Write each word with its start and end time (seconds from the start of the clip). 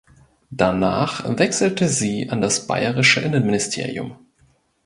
Danach 0.49 1.23
wechselte 1.37 1.87
sie 1.87 2.27
an 2.31 2.41
das 2.41 2.65
Bayerische 2.65 3.21
Innenministerium. 3.21 4.17